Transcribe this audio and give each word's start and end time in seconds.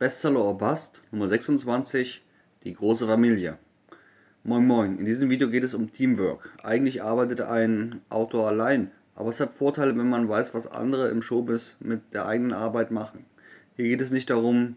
Bestseller 0.00 0.42
or 0.42 0.56
Bust 0.56 1.02
Nummer 1.12 1.28
26 1.28 2.22
Die 2.64 2.72
große 2.72 3.06
Familie. 3.06 3.58
Moin 4.44 4.66
Moin, 4.66 4.96
in 4.96 5.04
diesem 5.04 5.28
Video 5.28 5.50
geht 5.50 5.62
es 5.62 5.74
um 5.74 5.92
Teamwork. 5.92 6.48
Eigentlich 6.62 7.02
arbeitet 7.02 7.42
ein 7.42 8.00
Autor 8.08 8.48
allein, 8.48 8.90
aber 9.14 9.28
es 9.28 9.40
hat 9.40 9.52
Vorteile, 9.52 9.94
wenn 9.98 10.08
man 10.08 10.26
weiß, 10.26 10.54
was 10.54 10.68
andere 10.68 11.10
im 11.10 11.20
Showbiz 11.20 11.76
mit 11.80 12.14
der 12.14 12.24
eigenen 12.24 12.54
Arbeit 12.54 12.90
machen. 12.90 13.26
Hier 13.76 13.84
geht 13.88 14.00
es 14.00 14.10
nicht 14.10 14.30
darum, 14.30 14.76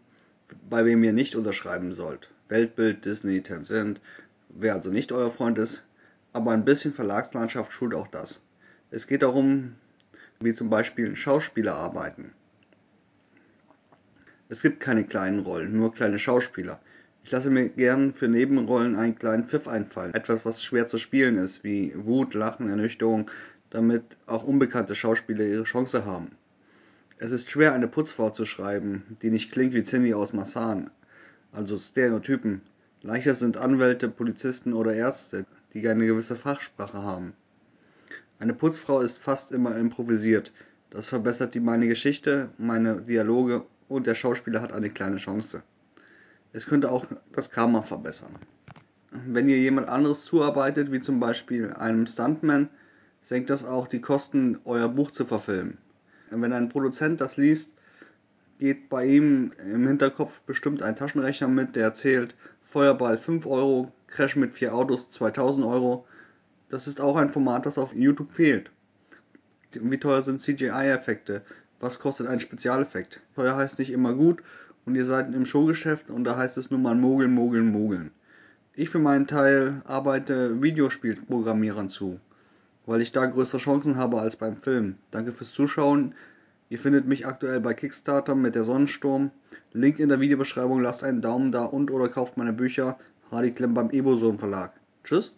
bei 0.69 0.83
wem 0.83 1.01
ihr 1.05 1.13
nicht 1.13 1.37
unterschreiben 1.37 1.93
sollt. 1.93 2.29
Weltbild, 2.49 3.05
Disney, 3.05 3.39
Tencent, 3.39 4.01
wer 4.49 4.73
also 4.73 4.89
nicht 4.89 5.13
euer 5.13 5.31
Freund 5.31 5.57
ist, 5.57 5.83
aber 6.33 6.51
ein 6.51 6.65
bisschen 6.65 6.93
Verlagslandschaft 6.93 7.71
schult 7.71 7.93
auch 7.93 8.07
das. 8.07 8.41
Es 8.91 9.07
geht 9.07 9.21
darum, 9.21 9.75
wie 10.41 10.51
zum 10.51 10.69
Beispiel 10.69 11.15
Schauspieler 11.15 11.75
arbeiten. 11.75 12.33
Es 14.49 14.61
gibt 14.61 14.79
keine 14.79 15.03
kleinen 15.03 15.39
Rollen, 15.39 15.75
nur 15.75 15.93
kleine 15.93 16.19
Schauspieler. 16.19 16.79
Ich 17.23 17.31
lasse 17.31 17.49
mir 17.49 17.69
gern 17.69 18.13
für 18.13 18.27
Nebenrollen 18.27 18.95
einen 18.95 19.15
kleinen 19.15 19.47
Pfiff 19.47 19.67
einfallen. 19.67 20.13
Etwas, 20.13 20.43
was 20.45 20.63
schwer 20.63 20.87
zu 20.87 20.97
spielen 20.97 21.37
ist, 21.37 21.63
wie 21.63 21.93
Wut, 21.95 22.33
Lachen, 22.33 22.69
Ernüchterung, 22.69 23.31
damit 23.69 24.03
auch 24.27 24.43
unbekannte 24.43 24.95
Schauspieler 24.95 25.45
ihre 25.45 25.63
Chance 25.63 26.05
haben. 26.05 26.31
Es 27.17 27.31
ist 27.31 27.49
schwer, 27.49 27.73
eine 27.73 27.87
Putzfrau 27.87 28.31
zu 28.31 28.45
schreiben, 28.45 29.03
die 29.21 29.29
nicht 29.29 29.51
klingt 29.51 29.73
wie 29.73 29.83
Cindy 29.83 30.13
aus 30.13 30.33
Massan, 30.33 30.89
also 31.53 31.77
Stereotypen. 31.77 32.61
Leichter 33.01 33.35
sind 33.35 33.55
Anwälte, 33.55 34.09
Polizisten 34.09 34.73
oder 34.73 34.93
Ärzte, 34.93 35.45
die 35.73 35.87
eine 35.87 36.05
gewisse 36.05 36.35
Fachsprache 36.35 37.01
haben. 37.01 37.33
Eine 38.39 38.53
Putzfrau 38.53 38.99
ist 38.99 39.19
fast 39.19 39.53
immer 39.53 39.75
improvisiert. 39.77 40.51
Das 40.89 41.07
verbessert 41.07 41.53
die 41.53 41.61
meine 41.61 41.87
Geschichte, 41.87 42.49
meine 42.57 43.01
Dialoge 43.01 43.65
und 43.93 44.07
der 44.07 44.15
Schauspieler 44.15 44.59
hat 44.59 44.73
eine 44.73 44.89
kleine 44.89 45.17
Chance. 45.17 45.61
Es 46.51 46.65
könnte 46.65 46.91
auch 46.91 47.05
das 47.31 47.51
Karma 47.51 47.83
verbessern. 47.83 48.35
Wenn 49.11 49.47
ihr 49.47 49.59
jemand 49.59 49.87
anderes 49.87 50.25
zuarbeitet, 50.25 50.91
wie 50.91 50.99
zum 50.99 51.19
Beispiel 51.19 51.71
einem 51.73 52.07
Stuntman, 52.07 52.69
senkt 53.21 53.51
das 53.51 53.63
auch 53.63 53.87
die 53.87 54.01
Kosten, 54.01 54.59
euer 54.65 54.89
Buch 54.89 55.11
zu 55.11 55.25
verfilmen. 55.25 55.77
Wenn 56.31 56.53
ein 56.53 56.69
Produzent 56.69 57.21
das 57.21 57.37
liest, 57.37 57.73
geht 58.57 58.89
bei 58.89 59.05
ihm 59.05 59.51
im 59.71 59.85
Hinterkopf 59.85 60.41
bestimmt 60.41 60.81
ein 60.81 60.95
Taschenrechner 60.95 61.47
mit, 61.47 61.75
der 61.75 61.83
erzählt, 61.83 62.35
Feuerball 62.63 63.19
5 63.19 63.45
Euro, 63.45 63.91
Crash 64.07 64.35
mit 64.35 64.53
4 64.53 64.73
Autos 64.73 65.11
2000 65.11 65.63
Euro. 65.63 66.07
Das 66.69 66.87
ist 66.87 66.99
auch 66.99 67.17
ein 67.17 67.29
Format, 67.29 67.67
das 67.67 67.77
auf 67.77 67.93
YouTube 67.93 68.31
fehlt. 68.31 68.71
Wie 69.71 69.99
teuer 69.99 70.23
sind 70.23 70.41
CGI-Effekte? 70.41 71.43
Was 71.83 71.99
kostet 71.99 72.27
ein 72.27 72.39
Spezialeffekt? 72.39 73.19
Teuer 73.35 73.57
heißt 73.57 73.77
nicht 73.77 73.91
immer 73.91 74.13
gut 74.13 74.41
und 74.85 74.95
ihr 74.95 75.03
seid 75.03 75.35
im 75.35 75.45
Showgeschäft 75.45 76.11
und 76.11 76.23
da 76.23 76.37
heißt 76.37 76.57
es 76.57 76.71
nur 76.71 76.79
mal 76.79 76.95
mogeln, 76.95 77.33
mogeln, 77.33 77.73
mogeln. 77.73 78.11
Ich 78.73 78.89
für 78.89 78.99
meinen 78.99 79.27
Teil 79.27 79.81
arbeite 79.83 80.61
Videospielprogrammierern 80.61 81.89
zu, 81.89 82.21
weil 82.85 83.01
ich 83.01 83.11
da 83.11 83.25
größere 83.25 83.57
Chancen 83.57 83.97
habe 83.97 84.21
als 84.21 84.37
beim 84.37 84.55
Film. 84.55 84.95
Danke 85.11 85.33
fürs 85.33 85.51
Zuschauen. 85.51 86.15
Ihr 86.69 86.79
findet 86.79 87.05
mich 87.05 87.27
aktuell 87.27 87.59
bei 87.59 87.73
Kickstarter 87.73 88.33
mit 88.33 88.55
der 88.55 88.63
Sonnensturm. 88.63 89.31
Link 89.73 89.99
in 89.99 90.07
der 90.07 90.21
Videobeschreibung, 90.21 90.81
lasst 90.81 91.03
einen 91.03 91.21
Daumen 91.21 91.51
da 91.51 91.65
und 91.65 91.91
oder 91.91 92.07
kauft 92.07 92.37
meine 92.37 92.53
Bücher. 92.53 92.97
Hardy 93.29 93.51
Klemm 93.51 93.73
beim 93.73 93.89
Eboson 93.89 94.39
Verlag. 94.39 94.71
Tschüss. 95.03 95.33